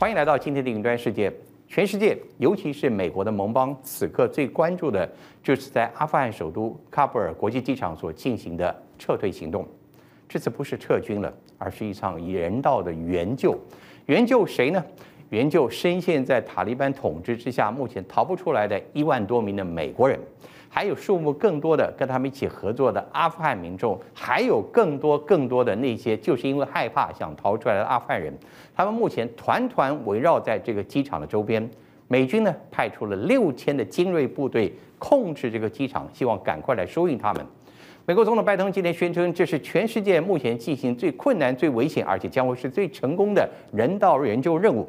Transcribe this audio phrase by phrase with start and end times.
[0.00, 1.30] 欢迎来到今天的云端世界。
[1.68, 5.06] 全世界，尤其是美国的盟邦，此刻最关注的
[5.42, 9.68] 就是在阿富汗首都喀布尔国际机场所进行的撤退行动。
[10.26, 13.54] 这次不是撤军了，而是一场人道的援救。
[14.06, 14.82] 援救谁呢？
[15.28, 20.18] 援救深陷在塔利班统治之下，目前逃不出来的一万多名的美国人。
[20.72, 28.32] 还有数目更多的跟他们一起合作的阿富汗民众，还有更多更多的那些就是因为害怕想逃出来的阿富汗人，
[28.74, 31.68] 他们目前团团围绕在这个机场的周边。
[32.06, 37.44] 美军呢派出了六千的精锐部队控制这个机场，希望赶快来收运他们。
[38.06, 44.88] 美国总统拜登今天宣称，这是全世界目前进行最困难、最危险，而且将会是最成功的人道援救任务。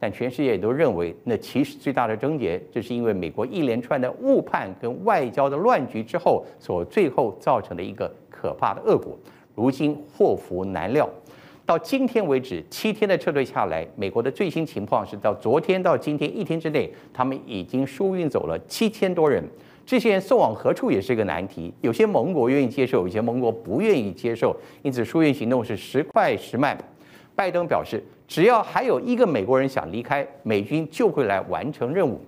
[0.00, 9.14] 但全世界也都认为，那其实最大的症结，这是因为美国一连串的误判跟外交的乱局之后，所最后造成的一个可怕的恶果。
[9.54, 11.06] 如今祸福难料，
[11.66, 19.44] 到今天为止，七天的撤退下来，美国的最新情况是到昨天到今天一天之内，他们已经疏运走了七千多人。
[19.84, 26.78] 这些人送往何处也是一个难题，有些盟国愿意接受，有些盟国不愿意接受，因此疏运行动是时快时慢。
[27.34, 32.20] 拜登表示，只要还有一个美国人想离开，美军就会来完成任务。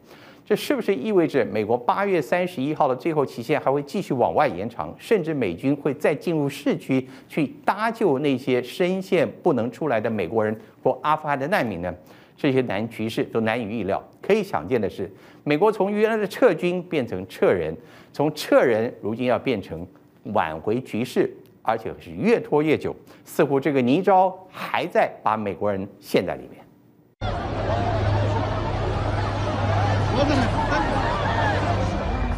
[0.45, 11.95] 这是不是意味着美国八月三十一号的最后期限还会继续往外延长，甚至美军会再进入市区去搭救那些深陷不能出来的美国人或阿富汗的难民呢？
[12.37, 14.03] 这些难局势都难以预料。
[14.21, 15.09] 可以想见的是，
[15.45, 17.73] 美国从原来的撤军变成撤人，
[18.13, 19.87] 从撤人如今要变成
[20.25, 21.33] 挽回局势。
[21.63, 26.63] 而且是越拖越久，似乎这个泥沼还在把美国人陷在里面。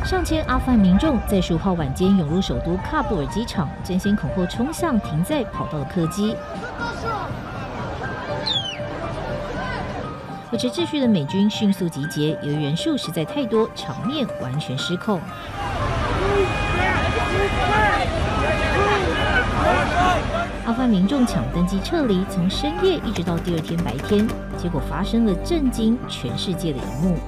[0.05, 6.37] 上千阿富汗民众在十五号晚间涌入首都喀布尔机场，争先恐后冲向停在跑道的客机。
[10.53, 15.19] 维持秩序的美军迅速集结，由于人数实在太多，场面完全失控。
[20.67, 24.27] 阿富汗民众抢登机撤离，从深夜一直到第二天白天，
[24.57, 27.19] 结果发生了震惊全世界的一幕。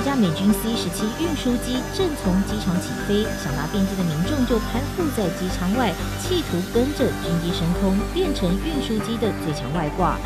[0.00, 10.16] 一架美军 C 十七运输机正从机场起飞，想搭便机的民众就攀附在机舱外，企图跟着军机升空，变成运输机的最强外挂。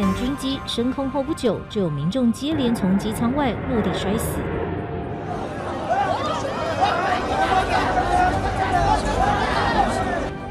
[0.00, 4.38] 但军机升空后不久，就有民众接连从机舱外落地摔死。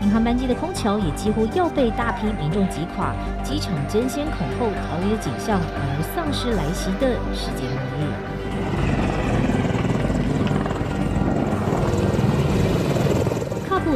[0.01, 8.36] 民航班机的空桥也几乎又被大批民众挤垮，机场争先恐后逃离的景象，宛如丧尸来袭的世界末日。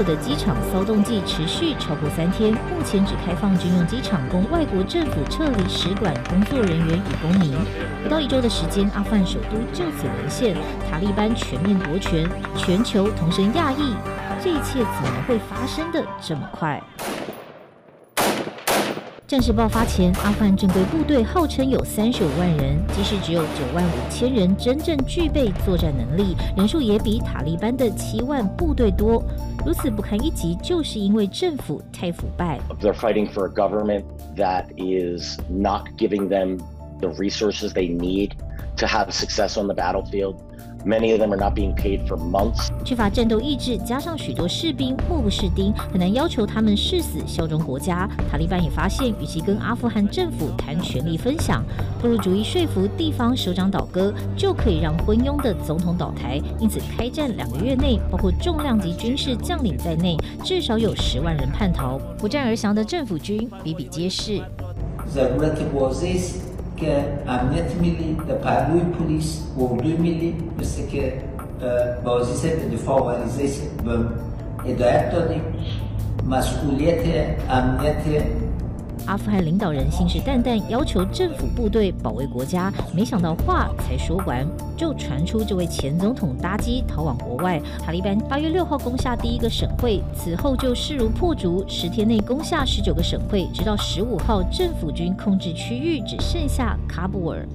[0.04, 7.54] 的机场骚动季持续超过三天，目前只开放军用机场供外国政府撤离使馆工作人员与公民。
[8.04, 10.56] 不到一周的时间，阿富汗首都就此沦陷，
[10.90, 13.96] 塔利班全面夺权，全球同声讶异，
[14.42, 16.82] 这一切怎么会发生的这么快？
[19.32, 29.24] 战事爆发前，阿富汗正规部队号称有三十五万人，即使只有九万五千人真正具备作战能力，人数也比塔利班的七万部队多。
[29.66, 32.60] 如此不堪一击，就是因为政府太腐败。
[32.82, 34.04] They're fighting for a government
[34.36, 36.58] that is not giving them
[37.00, 38.32] the resources they need
[38.76, 40.36] to have success on the battlefield.
[40.86, 42.70] Many of them are not being paid for months.
[42.84, 48.10] 缺乏战斗意志，加上许多士兵目不识丁，很难要求他们誓死效忠国家。
[48.32, 51.64] 塔利班也发现，与其跟阿富汗政府谈权力分享，
[52.02, 56.42] 不如逐一说服地方首长倒戈，就可以让昏庸的总统倒台。
[56.60, 62.00] 因此，开战两个月内，包括重量级军事将领在内，至少有十万人叛逃。
[62.18, 64.42] 不战而降的政府军比比皆是。
[66.82, 71.14] که امنیت ملی به پهلوی پلیس اردوی ملی مثل که
[72.04, 73.14] بازیس به دفاع و
[73.86, 74.06] به
[74.72, 75.42] هدایت دادیم.
[76.30, 77.04] مسئولیت
[77.50, 78.04] امنیت
[79.06, 87.62] 阿富汗领导人信誓旦旦要求政府部队保卫国家，没想到话才说完，就传出这位前总统搭机逃往国外。
[87.84, 97.46] 塔利班八月六号攻下第一个省会，此后就势如破竹，十天内攻下十九个省会，直到十五号政府军控制区域只剩下喀布尔。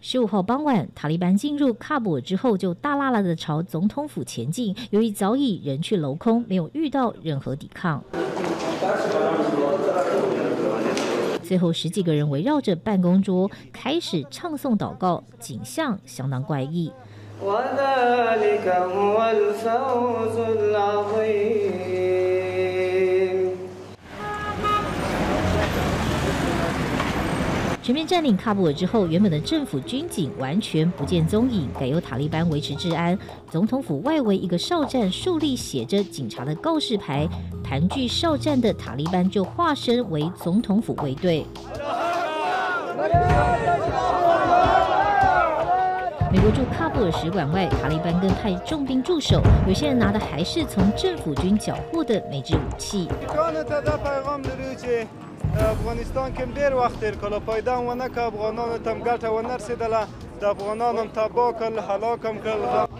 [0.00, 4.74] 十五号傍晚，塔利班进入喀布尔之后，就大喇喇的朝总统府前进。
[4.90, 8.02] 由于早已人去楼空，没有遇到任何抵抗。
[11.42, 16.90] 最后，十几个人围绕着办公桌开始唱诵祷告，景象相当怪异。
[27.82, 33.18] 全面占领喀布尔之后，原本的政府军警完全不见踪影，改由塔利班维持治安。
[33.50, 37.28] 总统府外围一个哨站竖立写着警察的告示牌，
[37.64, 41.44] 盘踞哨站的塔利班就化身为总统府卫队。
[46.30, 53.08] 美国驻喀布尔使馆外，塔利班更派重兵驻守，有些人拿的还是从政府军缴获的美制武器。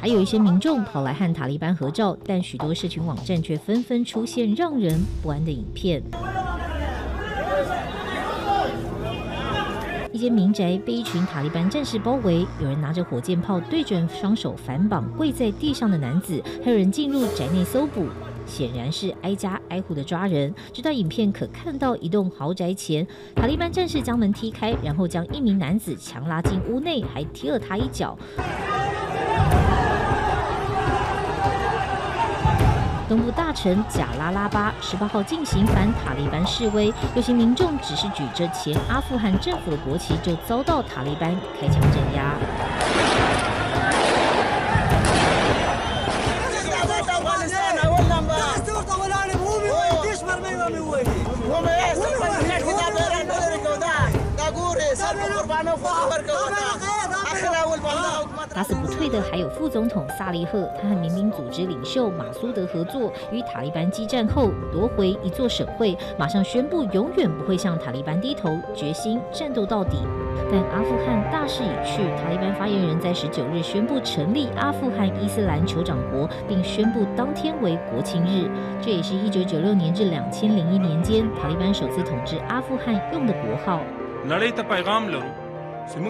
[0.00, 6.02] 还有一些民众跑来和塔利班合照，但许多社群网站却纷纷出现让人不安的影片。
[10.12, 18.06] 一间民宅被一群塔利班战士包围，有人拿着火箭炮对准双手反绑跪在地上的男子，还有人进入宅内搜捕。
[18.52, 20.54] 显然是挨家挨户的抓人。
[20.74, 28.14] 这段影片可看到一栋豪宅前，塔利班战士将门踢开，然后将一名男子强拉进屋内，还踢了他一脚。
[33.08, 43.21] 东部大臣贾拉拉巴十八号进行反塔利班示威，有些民众只是举着前阿富汗政府的国旗，就遭到塔利班开枪镇压。
[58.54, 69.98] 打死不退的还有副总统萨利赫，他和民兵组织领袖马苏德合作，与塔利班激战后夺回一座省会，马上宣布永远不会向塔利班低头，决心战斗到底。
[70.50, 78.50] 但阿富汗大势已去，塔利班发言人在十九日宣布成立阿富汗伊斯兰酋长国，并宣布当天为国庆日。
[78.82, 83.80] 这也是一九九六年至两千零一年间塔利班首次统治阿富汗用的国号。
[85.88, 86.02] 宣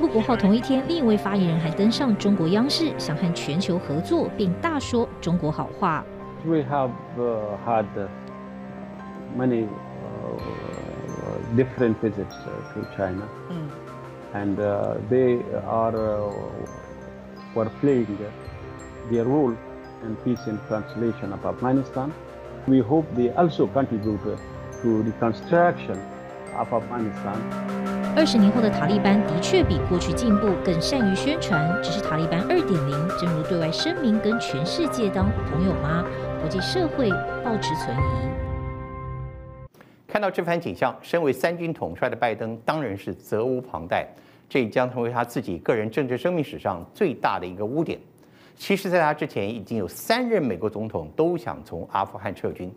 [0.00, 6.04] 布国号同一天，另一位发言人还登上中国央视，想和全球合作，并大说中国好话。
[6.44, 6.90] We have
[7.66, 7.86] had
[9.36, 9.66] many
[11.56, 12.36] different visits
[12.74, 13.22] to China,
[14.34, 14.56] and
[15.10, 15.92] they are
[17.54, 18.06] were playing
[19.10, 19.54] their role
[20.04, 22.10] in peace and translation of Afghanistan.
[22.66, 24.36] We hope they also contribute.
[24.82, 25.96] To the construction
[26.56, 27.36] of Afghanistan.
[28.14, 31.82] 二十年后的塔利班的确比过去进步，更善于宣传。
[31.82, 36.04] 只是塔利班二点零，正如对外声明，跟全世界当朋友吗？
[36.40, 37.08] 国际社会
[37.42, 38.28] 抱持存疑。
[40.06, 44.06] 看到这番景象，身为三军统帅的拜登当然是责无旁贷。
[44.48, 47.98] 这将成为他自己个人政治生命史上最大的一个污点。
[48.56, 52.72] 其实，在他之前，已经有三任美国总统都想从阿富汗撤军。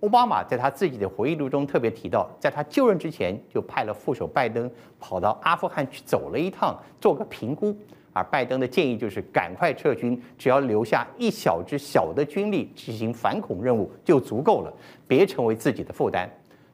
[0.00, 7.74] 奥巴马在他自己的回忆录中特别提到，在他就任之前就派了副手拜登跑到阿富汗去走了一趟，做个评估。
[8.12, 14.74] 而拜登的建议就是赶快撤军，只要留下一小支小的军力执行反恐任务就足够了，
[15.06, 16.28] 别成为自己的负担。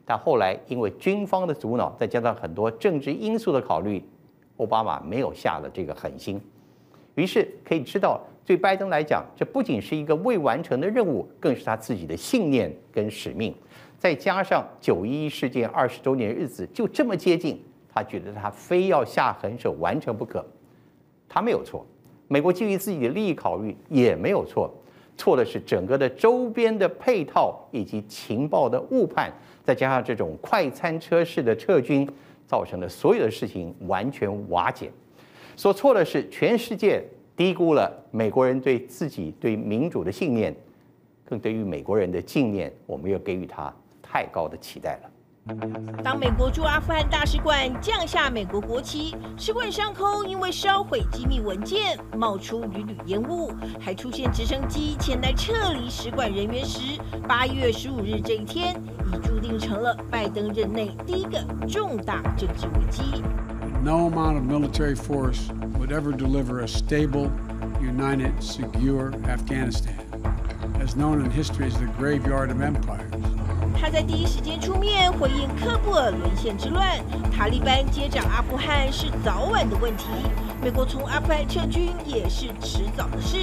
[0.05, 4.03] 但后来因为军方的阻挠，再加上很多政治因素的考虑，
[4.57, 6.41] 奥巴马没有下了这个狠心。
[7.19, 8.21] 于是可以知道。
[8.47, 13.55] 对拜登来讲，这不仅是一个未完成的任务，更是他自己的信念跟使命。
[13.99, 20.43] 再加上九一一事件二十周年日子就这么接近，他觉得他非要下狠手完成不可。
[21.29, 21.85] 他没有错，
[22.27, 24.73] 美国基于自己的利益考虑也没有错，
[25.15, 29.31] 错的是整个的周边的配套以及情报的误判，
[29.63, 32.09] 再加上这种快餐车式的撤军，
[32.47, 34.91] 造成的所有的事情完全瓦解。
[35.59, 37.05] 说错的是全世界。
[37.37, 40.53] 低估了美国人对自己对民主的信念，
[41.25, 43.73] 更对于美国人的信念，我们又给予他
[44.03, 45.55] 太高的期待了。
[46.03, 58.75] 当美国驻阿富汗大使馆降下美国国旗，使馆上空因为烧毁机密文件冒出缕缕烟雾，还出现直升机前来撤离使馆人员时，八月十五日这一天
[59.13, 61.39] 已注定成了拜登任内第一个
[61.69, 63.23] 重大政治危机。
[63.84, 67.32] No amount of military force would ever deliver a stable,
[67.82, 70.00] united, secure Afghanistan,
[70.80, 73.12] as known in history as the graveyard of empires.
[73.76, 77.00] 他在第一时间出面回应喀布尔沦陷之乱，
[77.36, 80.06] 塔利班接掌阿富汗是早晚的问题。
[80.61, 83.37] 美国从阿富汗撤军也是迟早的事，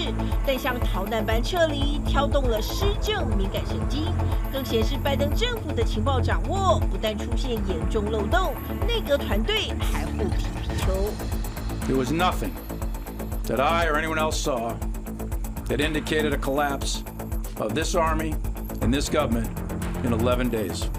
[0.46, 4.04] 但像逃难般撤离，挑动了施政敏感神经，
[4.52, 8.54] 更显示拜登政府的情报掌握不但出现严重漏洞，
[8.86, 10.92] 内阁团队还互踢皮球。
[11.88, 12.52] There was nothing
[13.48, 14.74] that I or anyone else saw
[15.70, 16.98] that indicated a collapse
[17.60, 18.36] of this army
[18.82, 19.48] and this government
[20.04, 20.90] in 11 days.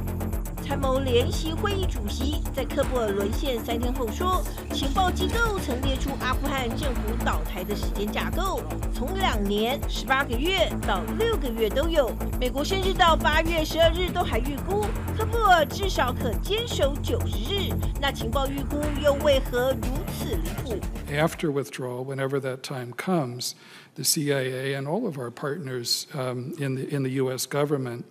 [0.66, 4.42] 参谋联席会议主席在喀布尔沦陷三天后说，
[4.74, 8.60] 情报机构曾列出阿富汗政府倒台的时间架构，
[8.92, 12.10] 从两年、十八个月到六个月都有。
[12.40, 14.84] 美国甚至到八月十二日都还预估
[15.16, 17.70] 喀布尔至少可坚守九十日。
[18.00, 20.76] 那情报预估又为何如此离谱
[21.08, 23.52] ？After withdrawal, whenever that time comes,
[23.94, 27.46] the CIA and all of our partners um, in the in the U.S.
[27.46, 28.02] government.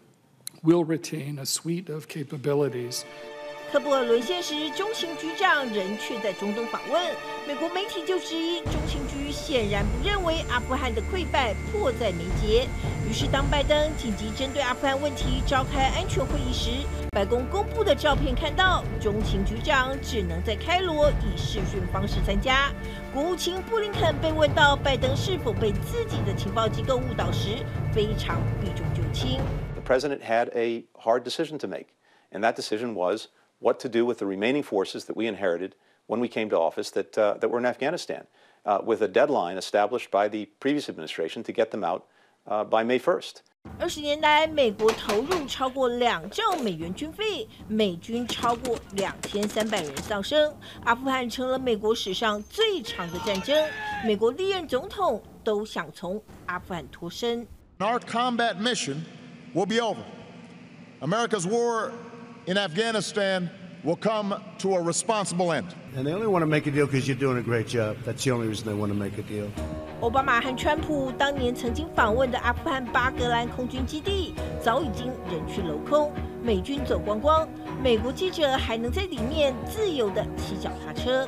[0.66, 3.02] Will retain a suite of capabilities.
[3.72, 7.02] 科布尔沦陷时，中情局长仍却在中东访问。
[7.48, 12.68] 美国媒体就质疑，中情局显然不认为阿富汗的溃败迫在眉睫。
[13.10, 16.70] 于是，当拜登紧急针对阿富汗问题召开安全会议时，
[17.12, 22.72] 白宫公布的照片看到，中情局长只能在开罗以视讯方式参加。
[23.14, 27.50] 国务卿布林肯被问到拜登是否被自己的情报机构误导时，
[27.92, 29.42] 非常避重就轻。
[29.85, 31.89] president had a hard decision to make,
[32.31, 35.75] and that decision was what to do with the remaining forces that we inherited
[36.07, 38.27] when we came to office that, uh, that were in Afghanistan,
[38.65, 42.07] uh, with a deadline established by the previous administration to get them out
[42.47, 43.43] uh, by May 1st.
[43.79, 53.69] 二十年来，美国投入超过两兆美元军费，美军超过两千三百人丧生，阿富汗成了美国史上最长的战争。
[54.03, 57.47] 美国历任总统都想从阿富汗脱身。
[57.79, 59.03] Our combat mission
[59.55, 60.03] will be over.
[61.01, 61.93] America's war
[62.47, 63.51] in Afghanistan
[63.83, 65.75] will come to a responsible end.
[65.97, 67.97] And they only want to make a deal because you're doing a great job.
[68.05, 69.51] That's the only reason they want to make a deal.
[70.01, 76.13] 奥巴马和川普当年曾经访问的阿富汗巴格兰空军基地，早已经人去楼空，
[76.43, 77.49] 美军走光光，
[77.83, 81.27] 美国记者还能在里面自由地骑脚踏车。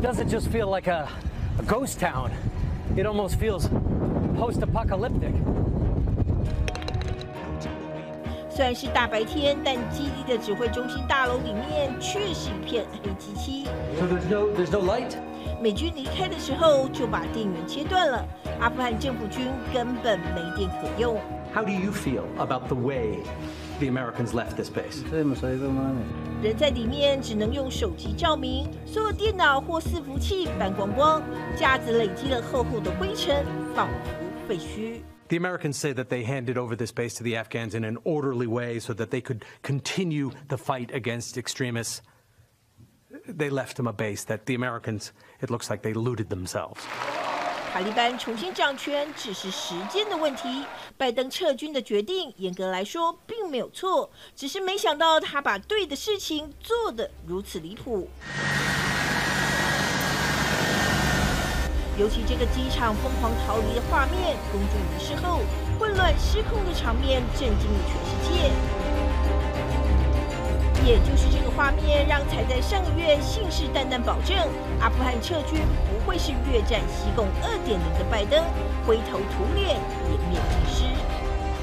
[0.00, 1.08] Does it just feel like a,
[1.58, 2.30] a ghost town?
[2.96, 3.68] It almost feels
[4.38, 5.34] post-apocalyptic.
[8.55, 13.65] 虽然是大白天，但基地的指挥中心大楼里面却是一片黑漆漆。
[13.99, 15.15] So there's no, there's no light.
[15.59, 18.23] 美军离开的时候就把电源切断了，
[18.59, 21.17] 阿富汗政府军根本没电可用。
[21.51, 23.19] How do you feel about the way
[23.79, 25.03] the Americans left this base?
[26.43, 31.23] 人在里面只能用手机照明，所有电脑或伺服器搬光光，
[31.55, 33.43] 架子累积了厚厚的灰尘，
[33.73, 35.01] 仿佛废墟。
[35.28, 38.78] The Americans say that they handed over this base to the Afghans in an orderly way
[38.80, 42.00] so that they could continue the fight against extremists.
[43.26, 46.80] They left them a base that the Americans, it looks like they looted themselves.
[47.70, 50.64] 塔利班重新掌权只是时间的问题。
[50.96, 58.08] 拜登撤军的决定，严格来说并没有错，只是没想到他把对的事情做得如此离谱。
[61.97, 65.41] 尤其这个机场疯狂逃离的画面，公诸于世后，
[65.79, 68.51] 混乱失控的场面震惊了全世界。
[70.85, 74.35] 也就是这个画面，让才在上个月信誓旦旦保证
[74.81, 78.43] 阿富汗撤军不会是越战西贡二点零的拜登
[78.85, 80.83] 灰头土脸、颜面尽失。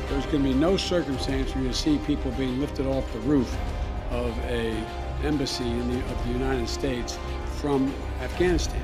[0.09, 3.49] There's going to be no circumstance where you see people being lifted off the roof
[4.11, 4.73] of a
[5.23, 7.19] embassy in the of the United States
[7.61, 8.81] from Afghanistan.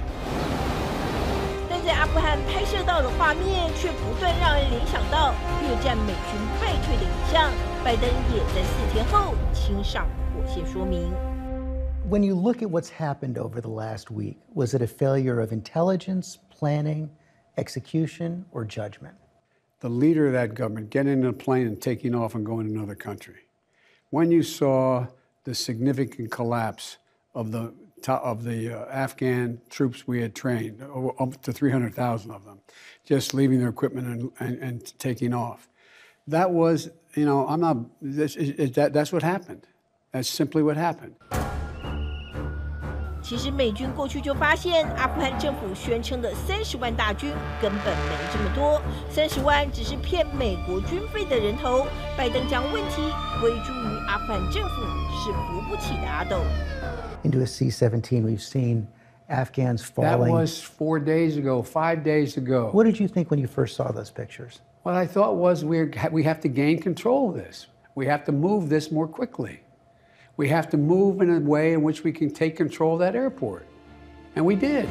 [1.85, 7.51] 在阿富汗拍摄到的画面，却不断让人联想到越战美军败退的影像。
[7.83, 11.11] 拜登也在四天后亲上火线说明。
[12.09, 16.37] When you look at what's happened over the last week, was it a failure of intelligence,
[16.49, 17.09] planning,
[17.57, 19.15] execution, or judgment?
[19.79, 22.73] The leader of that government getting in a plane and taking off and going to
[22.73, 23.47] another country.
[24.11, 25.07] When you saw
[25.43, 26.97] the significant collapse
[27.33, 27.73] of the
[28.07, 30.81] of the uh, Afghan troops we had trained,
[31.19, 32.59] up to 300,000 of them,
[33.05, 35.69] just leaving their equipment and, and, and, taking off.
[36.27, 39.67] That was, you know, I'm not, this, is, that, that's what happened.
[40.11, 41.15] That's simply what happened.
[43.23, 47.29] 其实美军过去就发现，阿富汗政府宣称的三十万大军
[47.61, 51.85] 根本没这么多，三十万只是骗美国军费的人头。
[52.17, 53.03] 拜登将问题
[53.39, 54.81] 归诸于阿富汗政府，
[55.13, 56.41] 是扶不起的阿斗。
[57.25, 58.23] into a C-17.
[58.23, 58.87] We've seen
[59.29, 60.25] Afghans falling.
[60.25, 62.69] That was four days ago, five days ago.
[62.71, 64.61] What did you think when you first saw those pictures?
[64.83, 67.67] What I thought was we we have to gain control of this.
[67.95, 69.61] We have to move this more quickly.
[70.37, 73.15] We have to move in a way in which we can take control of that
[73.15, 73.67] airport.
[74.35, 74.87] And we did.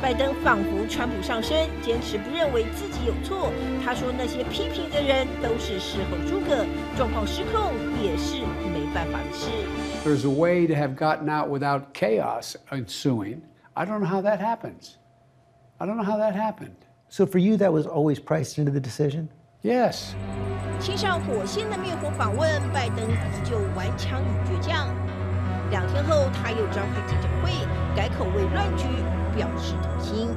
[0.00, 3.52] 拜登仿佛川普上身，坚持不认为自己有错。
[3.84, 6.64] 他说那些批评的人都是事后诸葛，
[6.96, 8.42] 状况失控 也是
[8.72, 9.48] 没办法的事。
[10.04, 13.40] There's a way to have gotten out without chaos ensuing.
[13.74, 14.96] I don't know how that happens.
[15.78, 16.76] I don't know how that happened.
[17.08, 19.28] So for you, that was always priced into the decision?
[19.62, 20.14] Yes.
[20.80, 24.88] 亲上火线的灭火访问，拜登依旧顽强与倔强。
[25.70, 27.50] 两天后，他又召开记者会，
[27.94, 28.84] 改口为乱局
[29.36, 30.28] 表示痛心。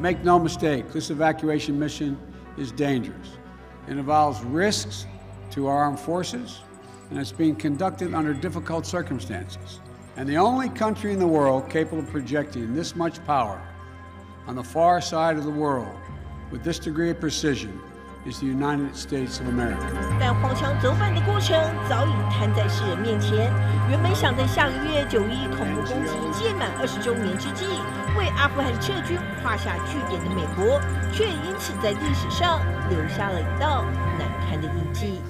[0.00, 2.16] Make no mistake, this evacuation mission
[2.56, 3.38] is dangerous.
[3.88, 5.06] It involves risks
[5.52, 6.58] to our armed forces,
[7.12, 9.80] and it's being conducted under difficult circumstances.
[10.16, 13.60] And the only country in the world capable of projecting this much power
[14.46, 15.94] on the far side of the world
[16.50, 17.70] with this degree of precision
[18.26, 19.78] is the United States of America.
[20.18, 21.56] 但荒腔走板的过程
[21.88, 23.52] 早已摊在世人面前。
[23.88, 27.64] 原本想在下个月九一恐怖攻击届满二十周年之际，
[28.18, 30.80] 为阿富汗撤军画下句点的美国，
[31.12, 33.84] 却因此在历史上留下了一道
[34.18, 35.22] 难堪的印记。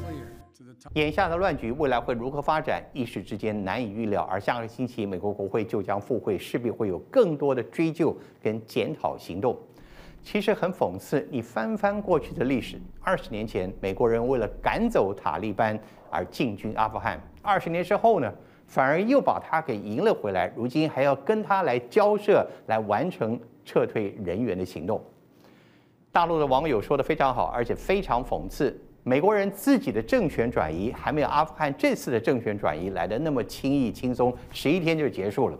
[0.93, 4.21] 眼下的乱局未来会如何发展，一时之间难以预料。
[4.29, 9.57] 而下个星期美国国会就将复会，势必会有更多的追究跟检讨行动。
[10.21, 15.77] 其实很讽刺，你翻翻过去的历史，二十年前美国人为了赶走塔利班
[16.11, 18.31] 而进军阿富汗，二十年之后呢，
[18.67, 25.03] 反而又把他给赢了回来，如今还要跟他来交涉，来完成撤退人员的行动。
[26.11, 35.57] 大陆的网友说得非常好，而且非常讽刺，美国人自己的政权转移还没有阿富汗这次的政权转移来得那么轻易轻松，十一天就结束了。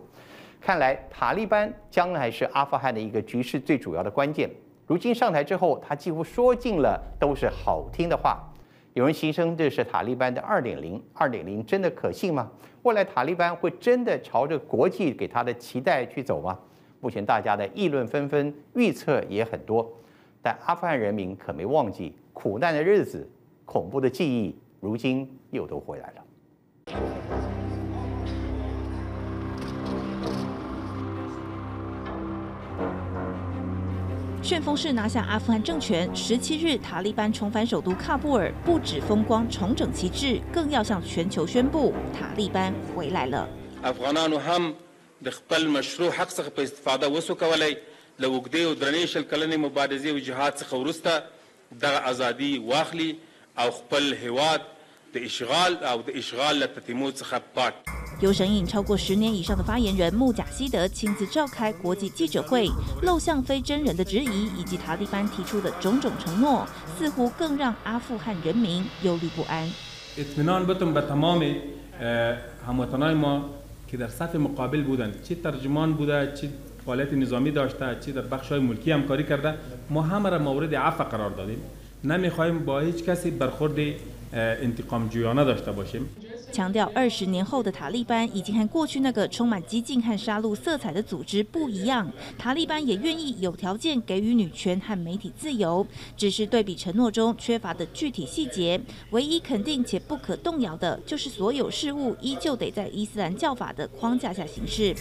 [0.62, 4.50] 看来塔利班将来是阿富汗的一个局势最主要的关键。
[4.88, 8.50] 如今上台之后，他几乎说尽了都是好听的话。
[8.94, 12.50] 有人形容这是塔利班的二点零，二点零真的可信吗？
[12.84, 16.58] 未来塔利班会真的朝着国际给他的期待去走吗？
[17.01, 19.92] 目前大家的议论纷纷，预测也很多。
[20.42, 23.29] 但阿富汗人民可没忘记苦难的日子，
[23.63, 26.24] 恐怖的记忆，如今又都回来了。
[34.41, 43.48] 旋风式拿下阿富汗政权，十七日塔利班重返首都喀布尔，不止风光重整旗帜，更要向全球宣布塔利班回来了。
[58.20, 62.68] 由神隐超过十年以上的发言人穆贾希德亲自召开国际记者会，
[63.01, 66.66] 露相非真人的质疑，以及塔利班提出的种种承诺，
[66.98, 69.70] 似乎更让阿富汗人民忧虑不安。
[76.85, 79.53] فعالیت نظامی داشته چی در بخش های ملکی همکاری کرده.
[79.89, 81.57] ما همه را مورد عفو قرار دادیم.
[82.03, 83.75] نمی‌خوایم با هیچ کسی برخورد
[84.33, 86.09] انتقام جویانه داشته باشیم.
[86.53, 92.07] 强调二十年后的塔利班已经和过去那个充满激进和杀戮色彩的组织不一样。
[92.37, 95.85] 塔利班也愿意有条件给予女权和媒体自由，
[96.16, 98.79] 只是对比承诺中缺乏的具体细节。
[99.09, 104.96] 唯一肯定且不可动摇的，就是所有事务依旧得在伊斯兰教法的框架下行事。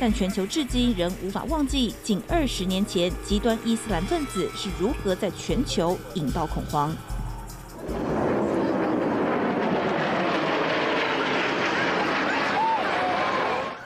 [0.00, 6.92] 但全球至今仍无法忘记，近二十年前极端伊斯兰分子是如何在全球引爆恐慌。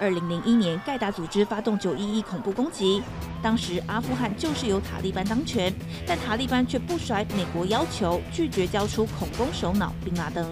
[0.00, 3.02] 二零零一年，盖达组织发动九一一恐怖攻击，
[3.42, 5.70] 当时阿富汗就是由塔利班当权，
[6.06, 10.50] 但塔利班却不甩美国要求，拒绝交出恐攻首脑宾拉登。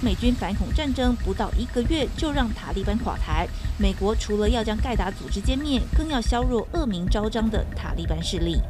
[0.00, 8.62] 美军反恐战争不到一个月就让塔利班垮台，美国除了要将盖达组织歼灭，更要削弱恶名昭彰的塔利班势力。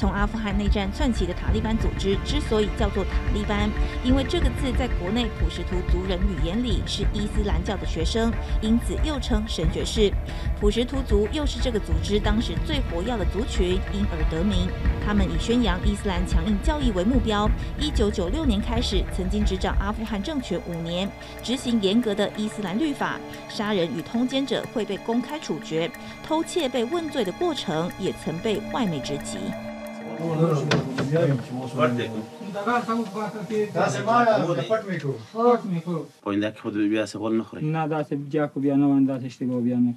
[0.00, 3.68] 从阿富汗内战窜起的塔利班组织之所以叫做塔利班，
[4.02, 8.32] 因为这个字在国内普什图族人语言里是伊斯兰教的学生，
[8.62, 10.10] 因此又称神学士。
[10.58, 14.66] 普什图族又是这个组织当时最活跃的族群，因而得名。
[15.04, 17.46] 他们以宣扬伊斯兰强硬教义为目标，
[17.78, 21.06] 一九九六年开始，曾经执掌阿富汗政权五年，
[21.42, 25.90] 执行严格的伊斯兰律法，杀人与通奸者会被公开处决，
[26.26, 29.36] 偷窃被问罪的过程也曾被外媒直击。
[36.22, 39.26] پوینده که خود بیا سه غول نخوری نه دا سه بیا کو بیا نه دا سه
[39.26, 39.94] اشتباه بیا نه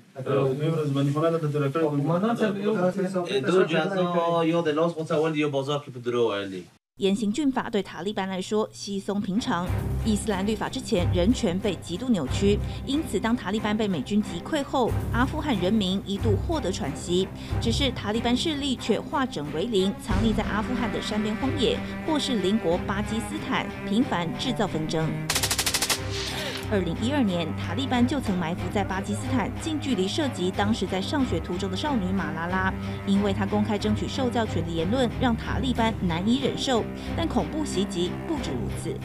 [3.47, 6.63] دو جزا یا د لاس غوڅه ول یو بازار کې په درو وایلی
[6.97, 9.67] 严刑峻法对塔利班来说稀松平常。
[10.05, 17.27] 伊斯兰律法之前人权被极度扭曲，因此当塔利班被美军击溃后，阿富汗人民一度获得喘息。
[17.59, 25.09] 只是塔利班势力却化整为零，藏匿在阿富汗的山边荒野，或是邻国巴基斯坦，频繁制造纷争。
[26.73, 32.73] 二零一二年，塔利班就曾埋伏在巴基斯坦，近距离射击当时在上学途中的少女马拉拉，
[33.05, 36.83] 因为她公开争取受教权的言论，让塔利班难以忍受。
[37.15, 38.97] 但恐怖袭击不止如此。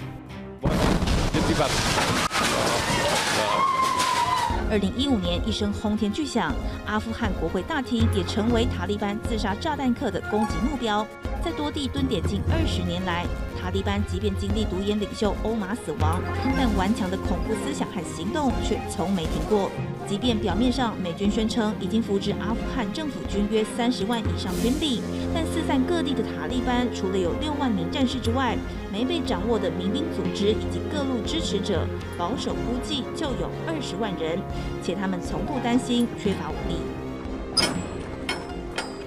[4.70, 6.54] 二零一五年，一声轰天巨响，
[6.86, 11.06] 阿富汗国会大厅也成为塔利班自杀炸弹客的攻击目标。
[11.44, 13.26] 在多地蹲点近二十年来，
[13.60, 16.22] 塔利班即便经历独眼领袖欧马死亡，
[16.56, 19.70] 但顽强的恐怖思想和行动却从没停过。
[20.06, 25.02] 即便表面上美军宣称已经扶植阿富汗政府军约三十万以上军力，
[25.34, 28.56] 但四散各地的塔利班除了有六万名战士之外，
[28.90, 34.38] 没被掌握的民兵组织以及各路支持者，保守估计就有二十万人，
[34.82, 36.97] 且他们从不担心缺乏武力。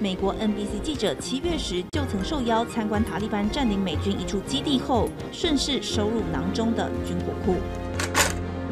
[0.02, 7.54] 美国 NBC 记者七月时就曾受邀参观塔利班占领美军一处基地后，顺势收入囊中的军火库。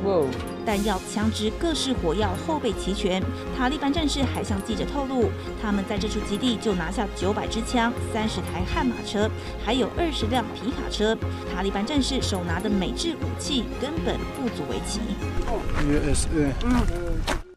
[0.05, 0.27] 哇！
[0.67, 3.23] 弹药、枪支、各式火药后备齐全。
[3.57, 5.31] 塔利班战士还向记者透露，
[5.63, 9.31] 他们在这处基地就拿下九百支枪、三十台悍马车，
[9.65, 11.17] 还有二十辆皮卡车。
[11.55, 14.99] 塔利班战士手拿的美制武器根本不足为奇。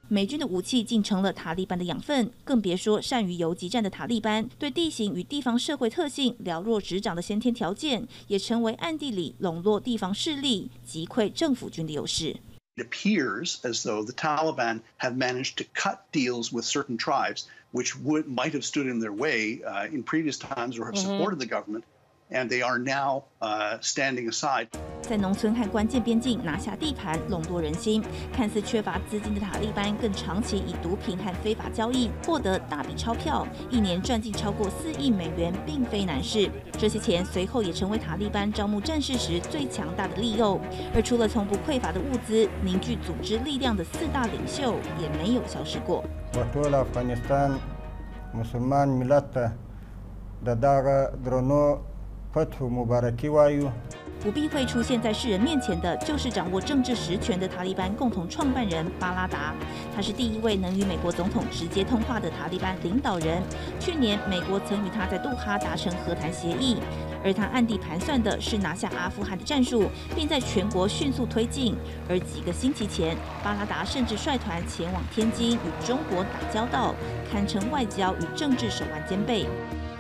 [0.10, 12.38] 美军的武器竟成了塔利班的养分，更别说善于游击战的塔利班，对地形与地方社会特性了若指掌的先天条件，也成为暗地里笼络地方势力、击溃政府军的优势。
[12.76, 18.26] It appears as though the Taliban have managed to cut deals with certain tribes, which would
[18.26, 21.86] might have stood in their way uh, in previous times or have supported the government.
[22.34, 23.24] And they are now
[23.82, 24.68] standing aside.
[25.02, 28.04] 在农村和关键边境拿下地盘，笼络人心。
[28.36, 36.50] 看似缺乏资金的塔利班，更长期以毒品和非法交易获得大笔钞票，一年赚进超过四亿美元，并非难事。
[36.80, 40.60] 这些钱随后也成为塔利班招募战士时最强大的利诱。
[40.96, 46.04] 而除了从不匮乏的物资，凝聚组织力量的四大领袖也没有消失过。
[54.20, 59.54] 不避讳出现在世人面前的，就是掌握政治实权的塔利班共同创办人巴拉达。
[59.96, 63.40] 他是第一位能与美国总统直接通话的塔利班领导人。
[63.80, 66.78] 去年，美国曾与他在杜哈达成和谈协议，
[67.24, 71.76] 而他暗地盘算的是拿下阿富汗的战术，并在全国迅速推进。
[72.10, 76.96] 而几个星期前，巴拉达甚至率团前往天津与中国打交道，
[77.32, 79.46] 堪称外交与政治手腕兼备。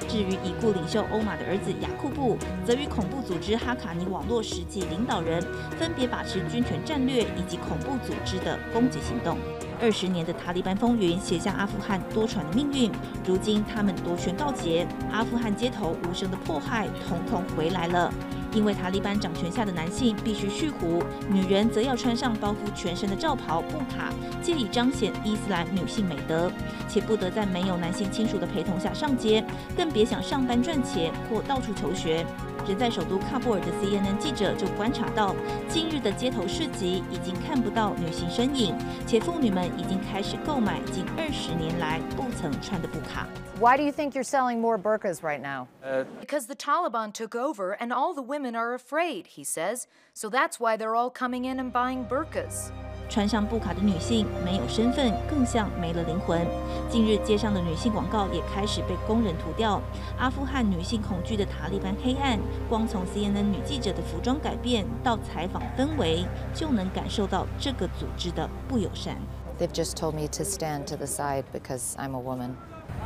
[0.04, 5.42] 至于已故领袖欧马的儿子雅库布，则与恐怖组织哈卡尼网络实际领导人
[5.78, 9.38] 分别把持军权战略以及恐怖组织的攻击行动。
[9.82, 12.92] 二十年的塔利班风云写下阿富汗多舛的命运，
[13.26, 18.13] 如今他们夺权告捷，阿富汗街头无声的迫害统统回来了。
[18.54, 26.52] 因为塔利班掌权下的男性必须蓄胡，女人则要穿上包覆全身的罩袍布卡，借以彰显伊斯兰女性美德，
[26.88, 29.44] 且不得在没有男性亲属的陪同下上街，
[29.76, 32.26] 更别想上班赚钱或到处求学。
[32.66, 35.35] 人在首都喀布尔的 CNN 记者就观察到，
[35.68, 43.27] 近日的街头市集已经看不到女性身影，且妇女们已经开始购买近二十年来不曾穿的布卡。
[43.59, 45.66] Why do you think you're selling more burqas right now?
[45.83, 49.87] Uh, because the Taliban took over and all the women are afraid, he says.
[50.12, 52.71] So that's why they're all coming in and buying burqas.
[53.10, 56.46] 穿上布卡的女性没有身份，更像没了灵魂。
[56.89, 59.82] 近日街上的女性广告也开始被工人涂掉。
[60.18, 69.18] 阿富汗女性恐惧的塔利班黑暗，光从 CNN 女记者的服装改变到采访氛围，就能感受到这个组织的不友善。
[69.60, 72.56] They've just told me to stand to the side because I'm a woman.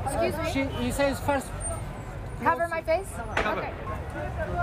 [0.05, 0.49] Excuse me.
[0.51, 1.47] She, he says first.
[2.43, 3.07] Cover my face.
[3.35, 3.67] Cover.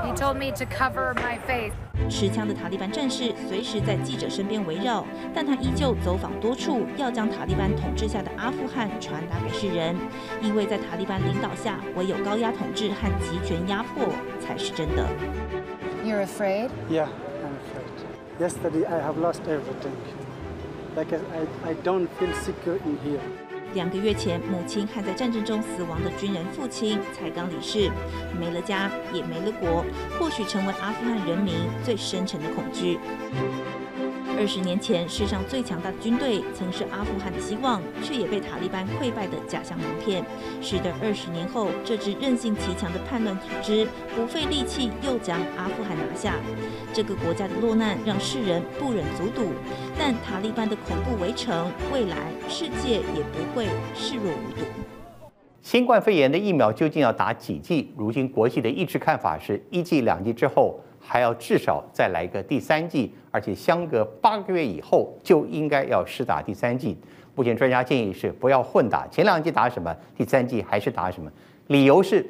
[0.04, 1.72] He told me to cover my face.
[2.10, 9.96] 持枪的塔利班战士随时在记者身边围绕，但他依旧走访多处，要将塔利班统治下的阿富汗传达给世人。
[10.42, 14.06] 因为在塔利班领导下，唯有高压统治和集权压迫
[14.40, 15.06] 才是真的。
[16.04, 16.68] You're afraid?
[16.90, 17.06] Yeah,
[17.40, 18.38] I'm afraid.
[18.38, 19.96] Yesterday I have lost everything.
[20.96, 23.20] Like I, I don't feel secure in here.
[23.74, 27.90] 两个月前，母亲还在战争中死亡的军人父亲才刚离世，
[28.38, 29.84] 没了家，也没了国，
[30.18, 32.98] 或许成为阿富汗人民最深沉的恐惧。
[34.36, 40.24] 二十年前，世上最强大的军队曾是阿富汗的希望，却也被塔利班溃败的假象蒙骗，
[40.60, 46.34] 使得二十年后，这支韧性极强的叛乱组织不费力气又将阿富汗拿下。
[46.92, 49.52] 这个国家的落难让世人不忍卒睹，
[49.96, 52.16] 但塔利班的恐怖围城，未来
[52.48, 54.66] 世界也不会视若无睹。
[55.62, 57.94] 新冠肺炎的疫苗究竟要打几剂？
[57.96, 60.80] 如今国际的一致看法是一剂、两剂之后。
[61.06, 66.96] 还要至少再来个第三剂，而且相隔八个月以后就应该要施打第三剂。
[67.34, 71.30] 目前专家建议是不要混打，前两剂打什么，第三剂还是打什么。
[71.66, 72.24] 理由是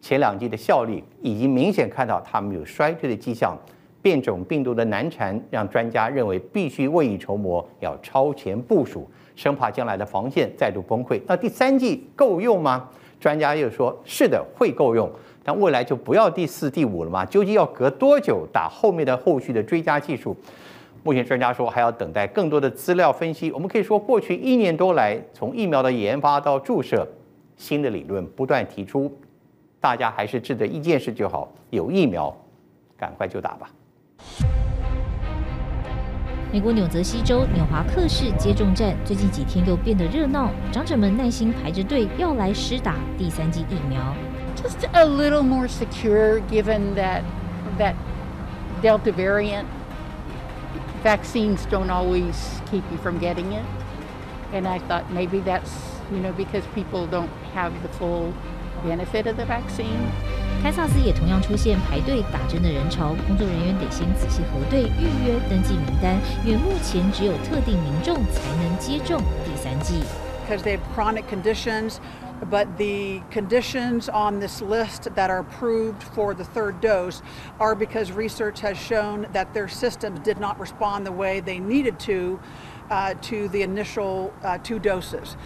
[0.00, 3.56] 前两剂的效力已经明显看到它们有衰退的迹象，
[4.00, 11.20] 变种病毒的难缠让专家认为必须未雨绸缪，要超前部署，生怕将来的防线再度崩溃。
[11.26, 12.88] 那第三剂够用吗？
[13.18, 15.10] 专家又说是的，会够用。
[15.48, 17.24] 那未来就不要第四、第五了吗？
[17.24, 20.36] 究竟要隔多久打后面的后续的追加技术？
[21.02, 23.50] 目前专家说还要等待更多的资料分析。
[23.52, 27.08] 我们可以说，过去一年多来，从疫苗的研发到注射，
[27.56, 29.10] 新的理论不断提出，
[29.80, 32.36] 大家还是记得一件事就好：有疫苗，
[32.98, 33.70] 赶快就打吧。
[36.52, 44.14] 美国纽泽西州纽华克市接种站最近几天又变得热闹，长者们耐心排着队要来施打第三剂疫苗。
[44.57, 47.23] just a little more secure given that
[47.77, 47.95] that
[48.81, 49.67] Delta variant
[51.03, 53.65] vaccines don't always keep you from getting it.
[54.53, 55.71] And I thought maybe that's,
[56.11, 58.33] you know, because people don't have the full
[58.83, 60.11] benefit of the vaccine.
[60.61, 70.03] 堪萨斯也同样出现排队打针的人潮，工作人员得先仔细核对、预约、登记名单，因为目前只有特定民众才能接种第三剂。
[70.48, 72.00] Because they have chronic conditions.
[72.48, 77.20] But the conditions on this list that are approved for the third dose
[77.60, 82.00] are because research has shown that their systems did not respond the way they needed
[82.00, 82.40] to
[82.90, 85.36] uh, to the initial uh, two doses.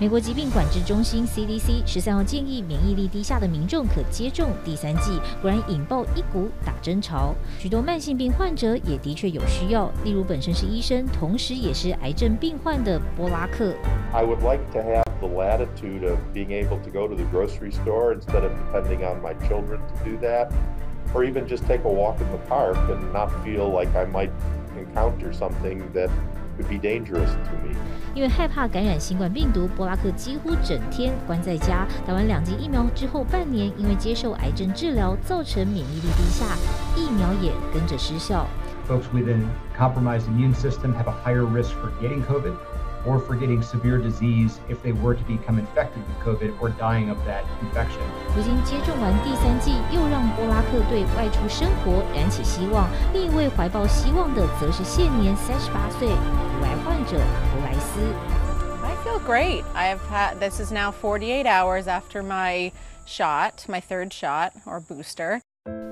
[0.00, 7.34] 美国疾病管制中心 CDC 十三号建议，免疫力低下的民众可接种第三剂，不然引爆一股打针潮。
[7.58, 13.74] 许多慢性病患者也的确有需要，例如本身是医生，同时也是癌症病患的波拉克。
[14.14, 18.14] I would like to have the latitude of being able to go to the grocery store
[18.14, 20.48] instead of depending on my children to do that,
[21.12, 24.30] or even just take a walk in the park and not feel like I might
[24.78, 26.08] encounter something that
[28.14, 31.86] 因为害怕感染新冠病毒，波拉克几乎整天关在家。
[32.06, 36.44] 打完两剂疫苗之后半年，因为接受癌症治疗，造成免疫力低下，
[36.96, 38.46] 疫苗也跟着失效。
[38.88, 39.36] Folks with a
[39.78, 42.54] compromised immune system have a higher risk for getting COVID.
[43.05, 47.09] or for getting severe disease if they were to become infected with COVID or dying
[47.09, 48.01] of that infection.
[48.35, 52.89] 如今接种完第三剂，又让波拉克对外出生活燃起希望。
[53.13, 57.99] 另一位怀抱希望的，则是现年三十八岁乳癌患者弗莱斯。
[58.83, 59.63] I feel great.
[59.75, 62.71] I've had this is now 48 hours after my
[63.05, 65.41] shot, my third shot or booster.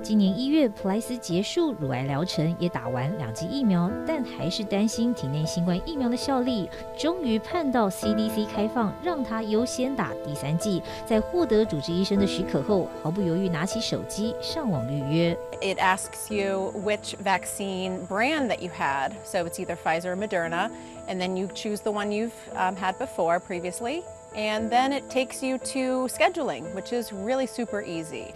[0.04, 6.68] 今年一月，普莱斯结束乳癌疗程，也打完两剂疫苗，但还是担心体内新冠疫苗的效力。
[6.94, 10.82] 终于盼到 CDC 开放，让他优先打第三剂。
[11.06, 15.34] 在获得主治医生的许可后，毫不犹豫拿起手机上网预约。
[15.62, 20.70] It asks you which vaccine brand that you had, so it's either Pfizer or Moderna,
[21.08, 24.02] and then you choose the one you've um, had before previously,
[24.36, 28.34] and then it takes you to scheduling, which is really super easy.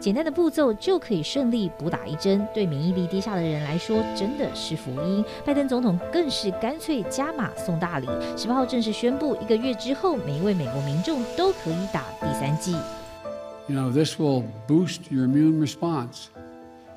[0.00, 5.24] 简单的步骤就可以顺利补打一针，对免疫力低下的人来说真的是福音。
[5.44, 12.72] 拜登总统更是干脆加码送大礼，十八号正式宣布，一个月之后，每一位美国民众都可以打第三剂。
[13.66, 16.28] You know, this will boost your immune response.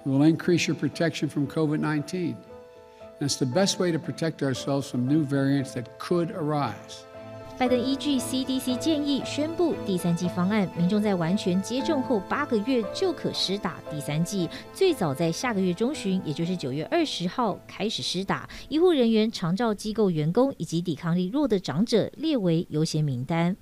[0.06, 2.36] It will increase your protection from COVID-19.
[3.20, 7.04] And it's the best way to protect ourselves from new variants that could arise.
[7.58, 18.50] 拜登依据 CDC 建议宣布第三剂方案，民众在完全接种后八个月就可施打第三剂，最早在下个月中旬，也就是九月二十号开始施打。
[18.68, 23.56] 医护人员、长照机构员工以及抵抗力弱的长者列为优先名单。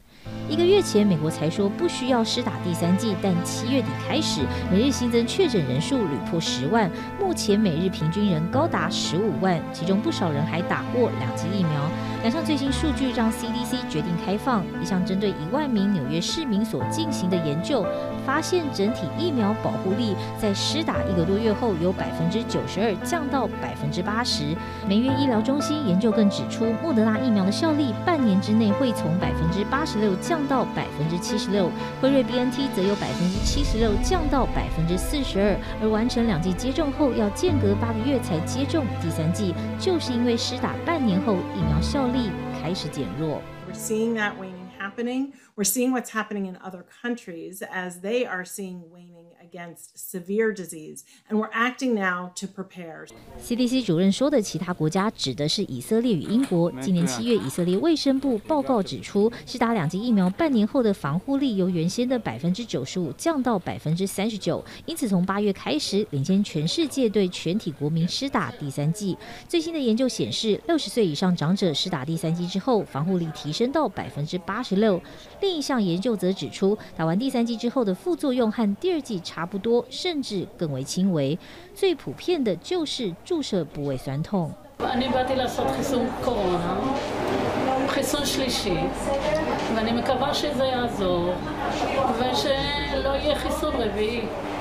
[0.50, 11.90] 一个月前，美国才说不需要施打第三剂，但七月底开始，每日新增确诊人数屡破十万，目前每日平均人高达十五万，其中不少人还打过两剂疫苗。
[12.22, 17.86] 两项最新数据让 CDC 决定开放一项针对一万名纽约市民所进行的研究，
[18.26, 24.54] 发现整体疫苗保护力在施打一个多月后由百分之九十二降到百分之八十。
[24.86, 42.31] 梅约医疗中心研究更指出，莫德纳疫苗的效力半年之内会从百分之八十六降到百分之七十六，辉瑞 BNT 则由百分之七十六降到百分之四十二，而完成两剂接种后要间隔八个月才接种第三剂，就是因为施打半年后疫苗效力
[42.61, 43.43] 开始减弱。
[43.69, 45.33] We're seeing that waning happening.
[45.55, 49.18] We're seeing what's happening in other countries as they are seeing waning
[49.50, 53.08] Against severe disease, and we're acting now to prepare.
[53.42, 56.72] CDC 主任说的其他国家指的是以色列与英国。
[56.82, 69.18] 今年七月，以色列卫生部报告指出，施打两剂疫苗半年后的防护力由原先的百分之九十五降到百分之三十九，因此从八月开始领先全世界对全体国民施打第三剂。
[69.48, 75.02] 最新的研究显示，六十岁以上长者施打第三剂之后，防护力提升到百分之八十六。
[75.42, 81.38] 另一项研究则指出，打完第三剂之后的副作用和第二剂差不多，甚至更为轻微。
[81.74, 84.52] 最普遍的就是注射部位酸痛。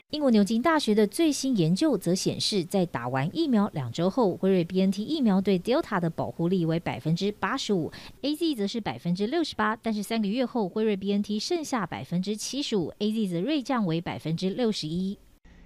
[0.10, 7.91] 英国牛津大学的最新研究则显示，在打完疫苗两周后，辉瑞 BNT 疫苗对 Delta 的保护力为百分之八十五，
[8.24, 9.76] AZ 则是百分之六十八。
[9.76, 15.17] 但是三个月后，辉瑞 BNT 剩下百分之七十五，AZ 则锐降为百分之六十一。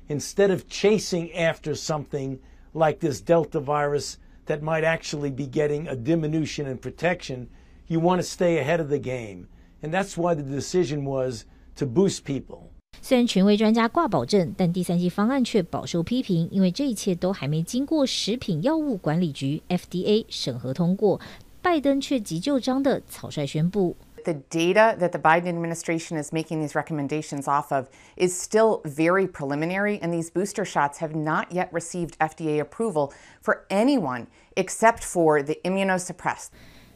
[0.10, 2.40] Instead of chasing after something
[2.74, 7.48] like this Delta virus that might actually be getting a diminution in protection,
[7.92, 9.48] you want to stay ahead of the game,
[9.82, 12.70] and that's why the decision was to boost people.
[13.02, 21.22] 虽然权威专家挂保证，但第三剂方案却饱受批评，因为这一切都还没经过食品药物管理局 （FDA） 审核通过。
[21.62, 30.00] 拜登却急就章的草率宣布：“The data that the Biden administration is making these recommendations off of is still very preliminary,
[30.00, 35.60] and these booster shots have not yet received FDA approval for anyone except for the
[35.64, 36.50] immunosuppressed.”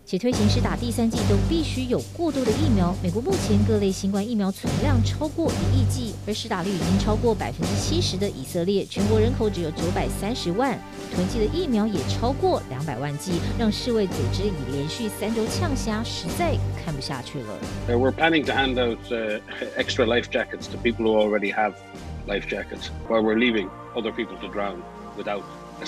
[0.07, 2.95] 且推行施打第三剂都必须有过多的疫苗。
[3.03, 10.79] 美国目前各类新冠疫苗存量超过一亿剂，而施打率已经超过百分之七十的以色列，全国人口只有九百三十万，
[11.13, 17.59] 囤积的疫苗也超过两百万剂，让世卫组织已连续三周呛虾，实在看不下去了。
[17.89, 18.99] We're planning to hand out
[19.77, 21.73] extra life jackets to people who already have
[22.29, 24.77] life jackets, while we're leaving other people to drown
[25.19, 25.43] without.
[25.79, 25.85] 毕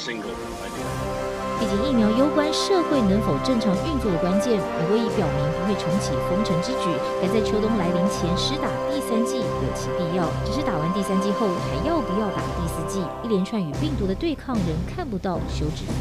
[1.67, 6.91] 竟疫苗攸关社会能否正常运作的关键，美国已表明不会重启封城之举，
[7.23, 10.29] 赶在秋冬来临前施打第三剂有其必要。
[10.45, 13.03] 只是打完第三剂后还要不要打第四剂？
[13.25, 15.93] 一连串与病毒的对抗仍看不到休止符。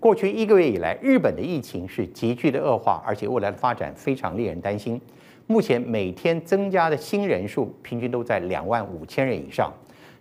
[0.00, 5.00] 过去一个月以来，日本的疫情是急剧的恶化，而且未来的发展非常令人担心。
[5.46, 9.72] 目前每天增加的新人数平均都在两万五千人以上。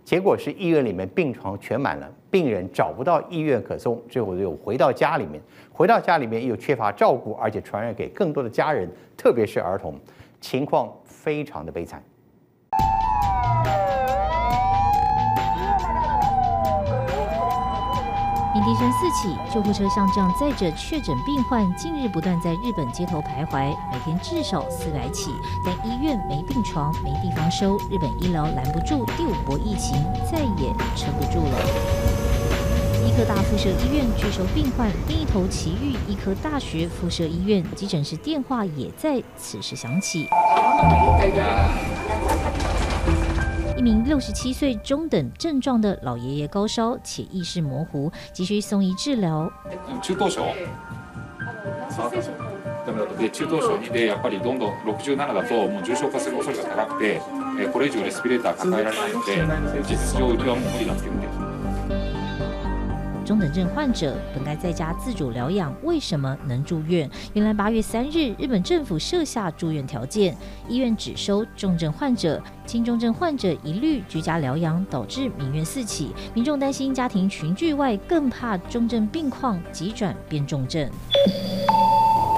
[0.06, 9.96] 结果是医院里面病床全满了，病人找不到医院可送，最后又回到家里面，回到家里面又缺乏照顾，而且传染给更多的家人，特别是儿童，
[10.40, 12.04] 情况非常的悲惨。
[18.60, 25.32] 鸣笛声四起，救护车像这样载着确诊病患，近日不断在日本街头徘徊，每天至少四百起。
[25.64, 29.96] 但医院没病床，没地方收，日本医疗拦不住第五波疫情，
[30.30, 31.58] 再也撑不住了。
[33.08, 40.28] 医科大附设医院拒收病患，另一头埼玉医科大学附设医院急诊室电话也在此时响起。
[43.79, 49.51] 一名六十七岁中等症状的老爷爷高烧且意识模糊，急需送医治疗。
[50.03, 50.45] 中等症。
[53.19, 57.21] で中等症2でやっぱりどんどん67だともう重症化する恐れが高くて、
[57.73, 61.38] これ以上レスピレーター抱えられないので、事实上うちはもう无理だって言うんです。
[63.30, 67.08] 中等症患者本该在家自主疗养，为什么能住院？
[67.34, 70.36] 原来八月三日，日本政府设下住院条件，
[70.68, 76.10] 医院只收重症患者，轻重症患者一律居家疗养，导致民怨四起。
[76.34, 80.90] 民众担心家庭群聚外，更怕重症病况急转变重症。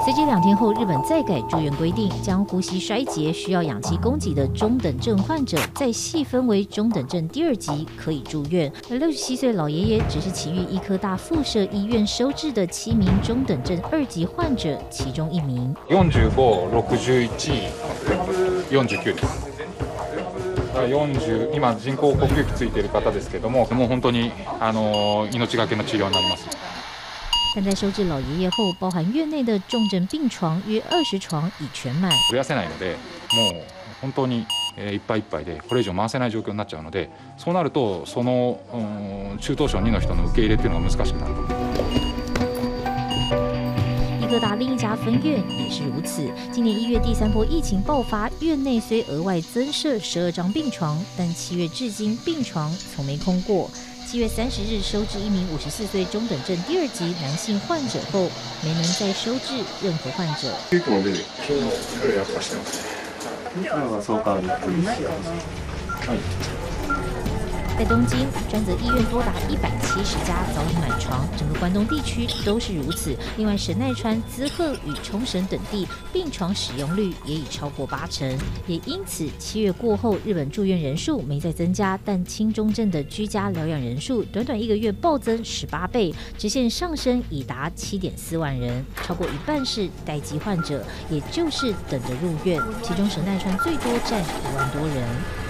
[0.03, 8.71] 随即两天后，日本再改住院规定，将呼吸衰竭需要氧气供给的中等症患者再细分为中等症第二级可以住院。
[8.89, 15.75] 而六十七岁老爷爷只是埼玉医科大附设医院收治的七名中等症二级患者其中一名。
[15.89, 17.29] 四十五、六十一、
[18.69, 19.47] 四十九です。
[20.73, 26.47] 四十今人工呼吸器ついている方ですけども、もう本当にあの命がけの治疗になります。
[27.55, 32.11] 但在收治老爷爷后，包含院内的重症病床约二十床已全满。
[32.29, 32.91] 増やせないので、
[33.33, 33.63] もう
[34.01, 34.45] 本当に
[34.77, 38.59] いっぱいいっぱいで、これ以上回せない状况になっちゃうので、そうなるとその
[39.39, 41.33] 中等症2の人の受け入れっていうのが难しくなる。
[44.29, 46.21] 各大另一家分院也是如此。
[46.53, 53.67] 今年一月第三波疫情爆发，院内虽额外增设十二张病床，但七月至今病床从没空过。
[54.12, 58.28] 七月三十日收治一名五十四岁中等症第二级男性患者后，
[58.62, 60.52] 没能再收治任何患者。
[67.78, 73.16] 在东京，专责医院多达一百七十家早已满床，整个关东地区都是如此。
[73.36, 78.38] 另外，神奈川、滋贺与冲绳等地病床使用率也已超过八成。
[78.66, 92.62] 也因此，七月过后，日本住院人数没再增加，但轻中症的居家疗养人数短短一个月暴增十八倍，直线上升已达七点四万人，超过一半是待机患者，也就是等着入院。
[92.82, 95.41] 其中，神奈川最多占一万多人。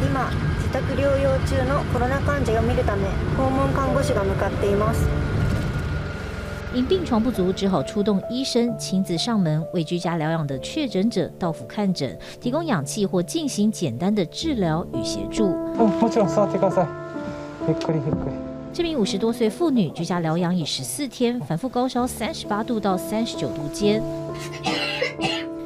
[0.00, 5.08] 今自宅疗养中のコロナ患者を见るため访问看护师が向かっています。
[6.74, 15.46] 因病床不足，只好出动医生亲自上门为居家疗养的确诊者到府看诊，提供氧气或进行简单的治疗与协助。
[15.78, 16.86] 嗯，もちろん座ってください。
[17.68, 18.34] ゆっくりゆっくり。
[18.74, 24.02] 这名五十多岁妇女居家疗养已十四天，反复高烧三十八度到三十九度间。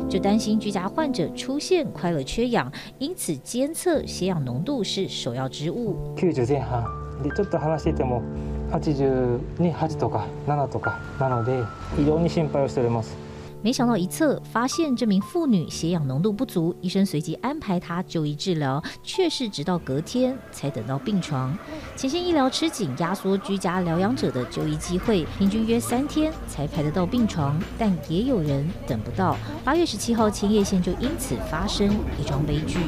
[0.08, 6.14] 就担心居家患者出现快乐缺氧，因此监测血氧浓度是首要之务。
[6.16, 6.84] 九十前半
[7.22, 8.22] でちょっと话してても
[8.70, 9.38] 八十
[9.74, 11.62] 八とか七とかなので
[11.96, 13.16] 非常に心配をしております。
[13.63, 21.57] 没想到一测发现这名妇女血氧浓度不足，医生随即安排她就医治疗，却是直到隔天才等到病床。
[21.95, 29.35] 前线医疗吃紧，压缩居家疗养者的就医机会，平均约三天才排得到病床，但也有人等不到。
[29.65, 31.89] 八月十七号，千叶县就因此发生
[32.21, 32.79] 一桩悲剧。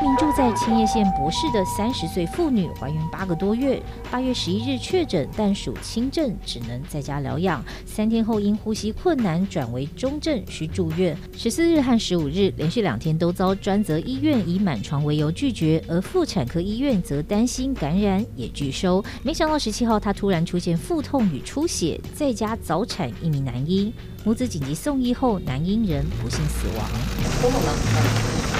[0.00, 7.64] 名住在千叶县博士的三十岁妇女怀孕八个多月，八月十一日确诊，但属轻症，只能在家疗养。
[7.84, 11.16] 三天后因呼吸困难转为中症，需住院。
[11.36, 19.04] 十四日和十五日连续两天都遭专责医院以满床为由拒绝，而妇产科医院则担心感染也拒收。
[19.24, 23.92] 没想到十七号她突然出现腹痛与出血，在家早产一名男婴，
[24.24, 28.57] 母子紧急送医后，男婴人不幸死亡。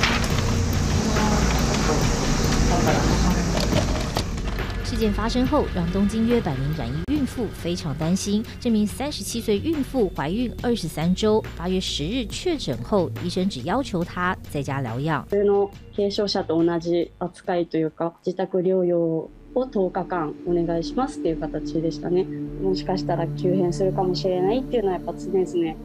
[4.87, 8.43] 事件发生后，让东京约百名染疫孕妇非常担心。
[8.59, 15.25] 这名三十七岁孕妇怀孕二十三周，八月十日确诊后，医生只要求她在家疗养。
[15.29, 22.25] 普通の軽症者と同じ扱いというか、自宅疗养を10日间お愿いしますっていう形でしたね。
[22.61, 25.75] もしかしたら急変するかもしれないっていうのはやっぱ常々。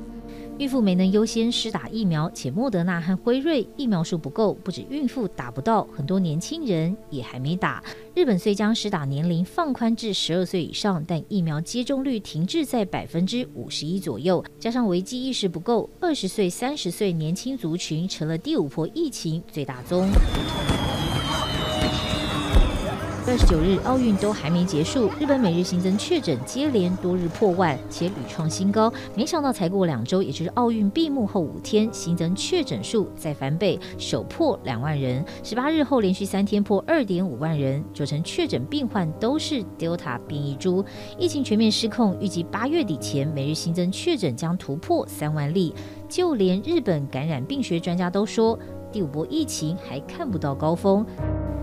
[0.60, 7.84] 孕妇没能优先施打疫苗，且莫德纳和辉瑞疫苗数不够，不止孕妇打不到，很多年轻人也还没打。
[8.14, 20.08] 日本虽将施打年龄放宽至十二岁以上，但疫苗接种率停滞在百分之五十一左右，加上危机意识不够，二十岁、三十岁年轻族群成了第五波疫情最大宗。
[23.26, 28.91] 二十九日，奥运都还没结束，日本每日新增确诊接连多日破万，且屡创新高。
[29.15, 35.24] 没想到才过两周，也就是奥运闭幕后五天，新增确诊数再翻倍，首破两万人。
[35.41, 40.84] 十八日后连续三天破二点五万人，九成确诊病患都是 Delta 变异株。
[41.17, 45.74] 疫情全面失控，预计八月底前每日新增确诊将突破三万例。
[46.09, 48.59] 就连日本感染病学专家都说，
[48.91, 51.05] 第五波疫情还看不到高峰。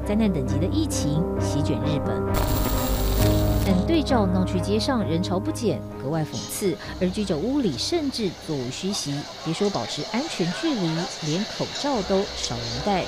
[0.06, 2.22] 灾难等级的疫情席卷日本，
[3.66, 6.76] 但对照闹区街上人潮不减，格外讽刺。
[7.02, 9.14] 而居酒屋里甚至座无虚席，
[9.44, 10.88] 别说保持安全距离，
[11.28, 13.04] 连口罩都少人戴。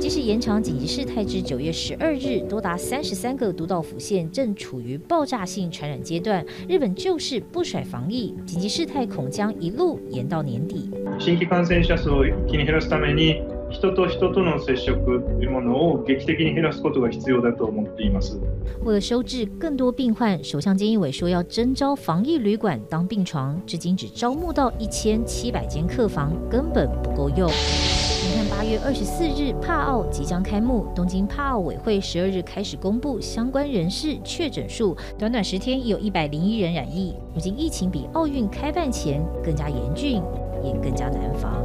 [0.00, 10.90] 即使延长紧急事态至九月十二日，多达三十三个都道府县正处于爆炸性传染阶段，日本就是不甩防疫，紧急事态恐将一路延到年底。
[11.18, 13.42] 新规感染者数を一気に减らすために
[13.72, 18.40] 人と人との接触というものを剧的に减らすことが必要だと思っています。
[18.82, 27.48] 为了收治更多病患，首相菅义伟说要征召防疫旅馆当病床，至今只招募到一千七百间客房，根本不够用。
[27.48, 37.14] 你看，八月二十四日帕奥即将开幕，东京帕奥委会十二日开始公布相关人士确诊数，短短十天已有一百零一人染疫。
[37.34, 40.22] 如今疫情比奥运开办前更加严峻，
[40.64, 41.62] 也更加难防。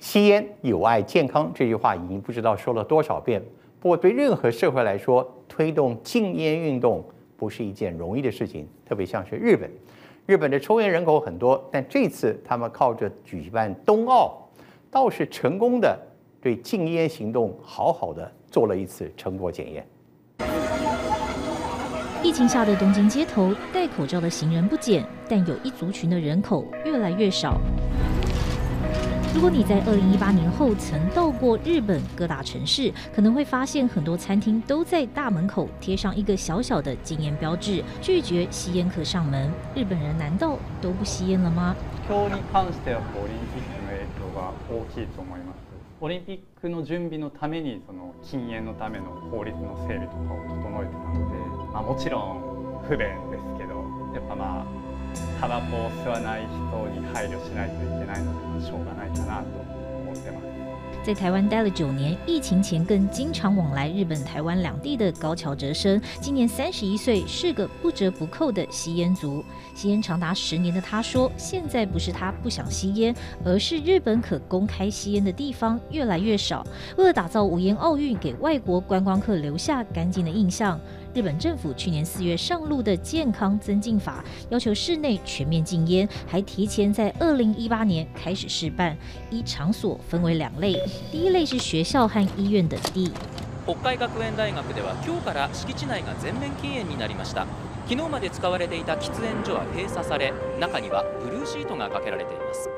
[0.00, 3.40] 吸烟有害健康这句话已经不知道说了多少遍。
[3.78, 7.04] 不过，对任何社会来说，推动禁烟运动
[7.36, 9.70] 不是一件容易的事情，特别像是日本。
[10.26, 14.48] 日本的抽烟人口很多，但这次他们靠着举办冬奥，
[14.90, 15.98] 倒是成功的
[16.40, 19.86] 对禁烟行动好好的做了一次成果检验。
[22.22, 27.58] 疫情下的东京街头，戴口罩的行人不减，但有一族群的人口越来越少。
[29.33, 39.51] 如果你在二零一八年后曾到过日本各大城市，可能会发现很多餐厅都在大门口贴上一个小小的禁烟标志，拒绝吸烟客上门。
[39.75, 41.75] 日本人难道都不吸烟了吗？
[42.07, 45.57] 今日に関してはオリンピックの影响が大きいと思います。
[46.01, 51.35] オリンピックの准备のためにその禁烟のための法律の整备とかを整えてたので。
[51.75, 52.99] まあ、もちろん不便
[53.31, 53.83] ですけど
[54.13, 54.65] やっぱまあ
[55.39, 59.47] タバコを吸わない人に配虑しないといけないのでしょうがないかなと
[60.03, 60.45] 思ってます。
[61.05, 69.45] 在台湾待了九年，疫情前更经常往来日本、台湾两地的高桥哲生，今年三十一岁，是个不折不扣的吸烟族。
[69.75, 76.65] 吸烟长达十年的他说，现在不是他不想吸烟，而是日本可公开吸烟的地方越来越少。
[76.97, 80.79] 为了打造无烟奥运，给外国观光客留下干净的印象。
[81.13, 88.97] 日本政府去年四月上路的健康增进法，要求室内全面禁烟，还提前在二零一八年开始试办，
[89.29, 90.73] 依场所分为两类，
[91.11, 93.11] 第一类是学校和医院等地。
[93.65, 97.47] 北海学园大学では今日から敷地内が全面禁烟になりました。
[97.87, 102.69] 昨日まで使われていた吃烟所は闭锁され、中にはブルーシートがかけられています。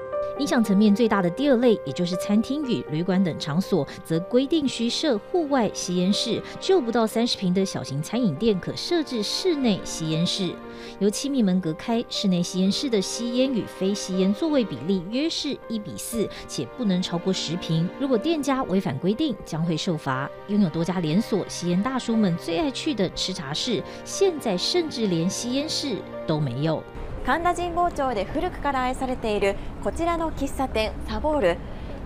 [0.43, 6.43] 影响层面最大的第二类，也就是餐厅与旅馆等场所，则规定需设户外吸烟室。
[6.59, 10.53] 就不到三十平的小型餐饮店，可设置室内吸烟室，
[10.99, 12.05] 由七密门隔开。
[12.09, 17.89] 室内吸烟室的吸烟与非吸烟座位比例约是一比四，且不能超过十平。
[18.01, 20.29] 如果店家违反规定，将会受罚。
[20.49, 26.83] 拥有多家连锁吸烟大叔们最爱去的吃茶室，现在甚至连吸烟室都没有。
[27.25, 29.55] 神田神保町で古くから愛されている
[29.85, 31.57] こちらの喫茶店サボール。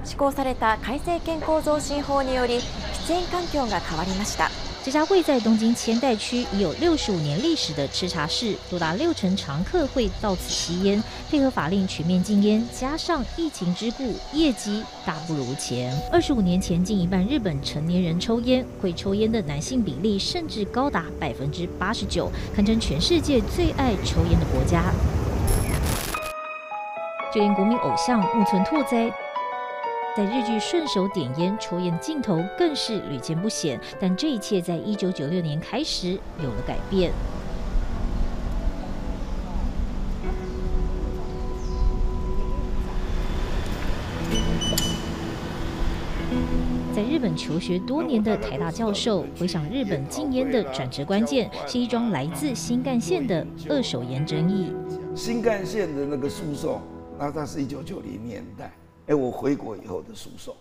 [0.05, 4.66] 施行された改正健康増進法により喫煙環境が変わりました。
[4.87, 11.03] 这家位在东京千代区已有六十五年历史的吃茶室，多达六成常客会到此吸烟。
[11.29, 15.93] 配合法令全面禁烟，加上疫情之故，业绩大不如前。
[16.13, 24.85] 二十五年前，近一半日本成年人抽烟，会抽烟的男性比例甚至高达百分之八十九，堪称全世界最爱抽烟的国家。
[27.35, 29.13] 就连国民偶像木村拓哉。
[30.17, 37.13] 在日剧顺手点烟抽烟镜头更是屡见不鲜，但这一切在一九九六年开始有了改变。
[46.95, 54.73] 在日本求学多年的台大教授回想日本禁烟的转折关键，是一桩来自新干线的二手烟争议。
[55.15, 56.81] 新干线的那个诉讼，
[57.19, 58.73] 那它是一九九零年代。
[59.07, 60.55] 哎，我回国以后的诉讼，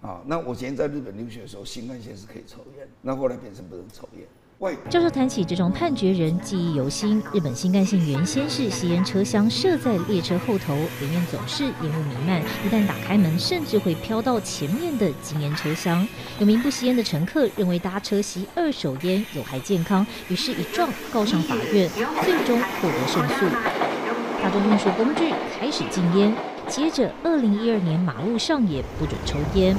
[0.00, 4.26] 啊，那我以前在日本留学的时候，新干线是可以抽烟，那后来变成不能抽烟。
[4.60, 7.20] 外教授谈起这种判决人记忆犹新。
[7.34, 16.06] 日本新干线原先是吸烟车厢设在列车后头，里面总是烟雾弥漫，一旦打开门，甚至会飘到前面的禁烟车厢。
[16.38, 21.90] 有名不吸烟的乘客认为搭车吸二手烟有害健康，于是一状告上法院，
[22.22, 23.44] 最终获得胜诉。
[24.40, 26.51] 大众运输工具开始禁烟。
[26.68, 29.76] 接着，二零一二年马路上也不准抽烟。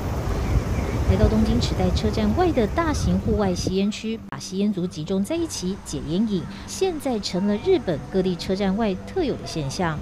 [1.09, 9.97] 来到东京池袋车站外的大型户外吸烟区，把吸烟族集中在一起解烟瘾，现在成了日本各地车站外特有的现象。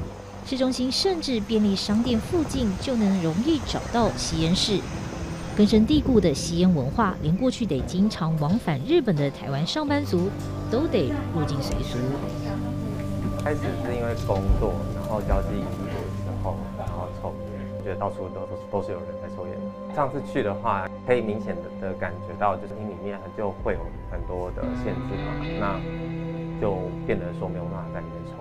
[0.46, 4.80] 市中心甚至便利商店附近就能容易找到吸烟室。
[5.56, 10.30] 根深蒂固的吸烟文化，连过去得经常往返日本的台湾上班族
[10.70, 11.98] 都得入境随俗。
[13.44, 15.48] 开始是因为工作，然后交际。
[17.96, 19.56] 到处都都是都是有人在抽烟。
[19.96, 23.80] 上次去的话，可以明显的的感觉到，就是你里面就会有
[24.12, 28.41] 很多的限制嘛，那就变得说没有办法在里面抽。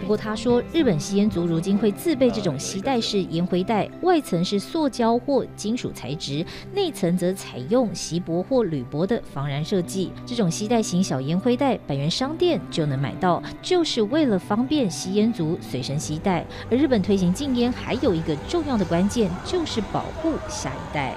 [0.00, 10.12] 不过他说，日本吸烟族如今会自备这种吸带式烟灰袋，外层是塑胶或金属材质，内层则采用锡箔或铝箔的防燃设计。
[10.26, 16.44] 这种吸带型小烟灰袋，百元商店就能买到，就是为了方便吸烟族随身携带。
[16.70, 21.14] 而日本推行禁烟，还有一个重要的关键，就是保护下一代。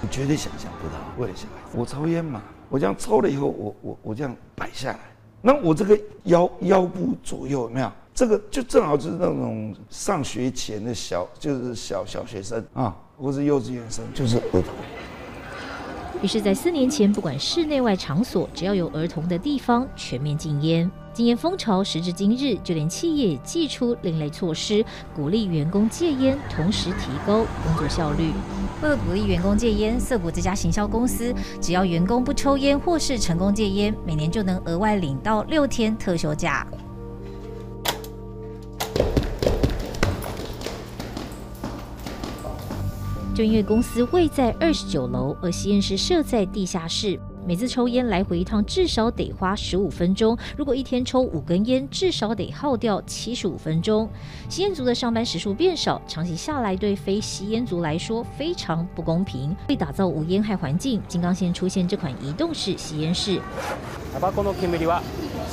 [0.00, 4.98] 你绝对想象不到，为了小孩，我抽烟嘛，我这样抽了以后，我我我这样摆下来。
[5.40, 14.64] 那我这个腰腰部左右有没有这个就正好就是那种上学前的小，就是小小学生啊，或是幼稚园生，就是儿童。
[16.20, 20.90] 于是，在四年前，不管室内外场所，只要有儿童的地方，全面禁烟。
[21.18, 24.84] 禁烟风潮时至今日，就连企业也祭出另类措施，
[25.16, 28.30] 鼓励员工戒烟，同时提高工作效率。
[28.80, 36.64] 为了鼓励员工戒烟，色谷这家行销公司，只要员工不抽烟或是成功戒烟，每年就能额外领到六天特休假。
[43.34, 50.37] 就因为公司位在二十九楼，而吸烟室设在地下室，每次抽烟来回一趟至少得花十五分钟。
[50.55, 54.07] 如果一天抽五根烟，至少得耗掉七十五分钟。
[54.47, 59.53] 吸烟族的上班时数变少，长期下来对非吸烟族来说非常不公平。
[59.67, 63.41] 为打造无烟害环境，金刚线出现这款移动式吸烟室。
[64.13, 65.01] タバコの烟は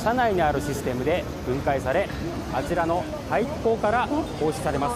[0.01, 2.07] 车内にあるシステムで分解され、
[2.53, 4.07] あちらの排気口から
[4.39, 4.89] 放出されま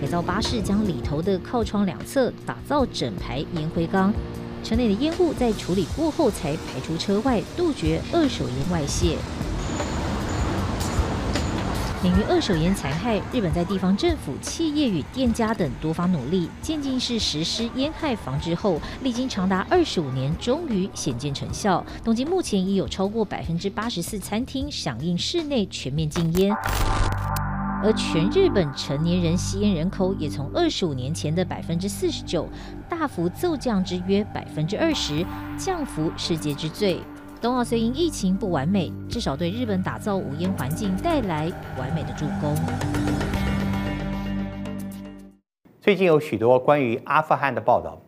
[0.00, 4.12] 改造巴士将里头的靠窗两侧打造整排烟灰缸，
[4.65, 9.15] 车内的烟雾在处理过后才排出车外，杜绝二手烟外泄。
[12.01, 21.85] 免于二手烟残害，日本在地方政府、企业与店家等多方努力，渐进式实施烟害防治后，历经长达二十五年，终于显见成效。
[22.03, 26.55] 东京目前已有超过百分之八十四餐厅响应室内全面禁烟。
[27.83, 32.47] 而全日本成年人吸烟人口也从二十五年前的百分之四十九
[32.89, 35.25] 大幅骤降至约百分之二十，
[35.57, 36.99] 降幅世界之最。
[37.41, 42.55] 冬奥虽因疫情不完美，至少对日本打造无烟环境带来完美的助攻。
[45.79, 48.01] 最近有许多关于阿富汗的报道，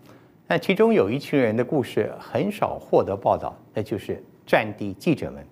[0.48, 5.46] 那其中有一群人的故事很少获得报道，那就是战地记者们。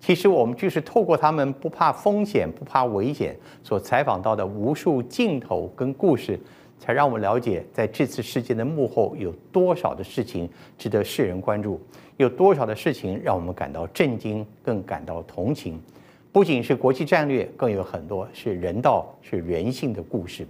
[0.00, 6.38] 其实我们就是透过他们不怕风险、不怕危险所采访到的无数镜头跟故事，
[6.78, 11.80] 才让我们了解在这次事件的幕后有多少的事情值得世人关注，
[12.16, 15.80] 有多少的事情让我们感到震惊，更感到同情。
[16.30, 20.46] 不仅是国际战略，更有很多是人道、是人性的故事。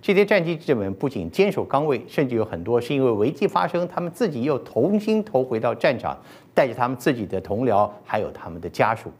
[0.00, 6.16] 这些战地记者们不仅坚守岗位，甚至有很多是因为危机发生，他们自己又重新投回到战场。
[6.58, 9.12] 带着他们自己的同僚，还有他们的家属。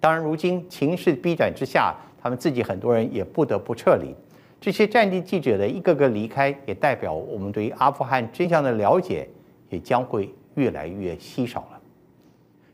[0.00, 4.14] 当然，如今情势逼转之下，他们自己很多人也不得不撤离。
[4.58, 9.28] 这些战地记者的一个个离开，也代表我们对于阿富汗真相的了解，
[9.68, 11.78] 也将会越来越稀少了。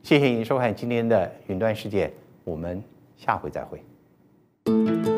[0.04, 2.08] 谢谢您收看今天的云端世界，
[2.44, 2.80] 我们
[3.16, 5.11] 下回再会。